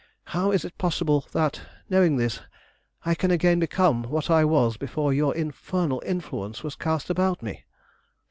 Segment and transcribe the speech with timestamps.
[0.33, 2.39] How is it possible that, knowing this,
[3.05, 7.65] I can again become what I was before your infernal influence was cast about me?"